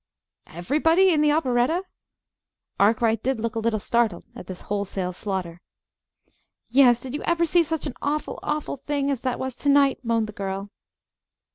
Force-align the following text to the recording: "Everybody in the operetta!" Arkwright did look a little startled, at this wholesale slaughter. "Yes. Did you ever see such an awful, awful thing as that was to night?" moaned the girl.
"Everybody 0.47 1.11
in 1.13 1.21
the 1.21 1.31
operetta!" 1.31 1.83
Arkwright 2.79 3.21
did 3.21 3.39
look 3.39 3.53
a 3.53 3.59
little 3.59 3.77
startled, 3.77 4.23
at 4.35 4.47
this 4.47 4.61
wholesale 4.61 5.13
slaughter. 5.13 5.61
"Yes. 6.71 6.99
Did 7.01 7.13
you 7.13 7.21
ever 7.21 7.45
see 7.45 7.61
such 7.61 7.85
an 7.85 7.93
awful, 8.01 8.39
awful 8.41 8.77
thing 8.77 9.11
as 9.11 9.19
that 9.21 9.37
was 9.37 9.55
to 9.57 9.69
night?" 9.69 9.99
moaned 10.03 10.25
the 10.25 10.33
girl. 10.33 10.71